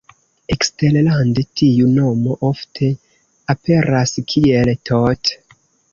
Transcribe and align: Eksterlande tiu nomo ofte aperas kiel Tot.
Eksterlande 0.53 1.43
tiu 1.61 1.91
nomo 1.99 2.37
ofte 2.49 2.91
aperas 3.55 4.17
kiel 4.33 4.73
Tot. 4.93 5.35